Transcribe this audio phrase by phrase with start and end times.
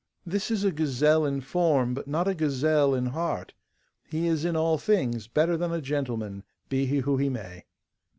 [0.25, 3.53] This is a gazelle in form, but not a gazelle in heart;
[4.09, 7.65] he is in all things better than a gentleman, be he who he may.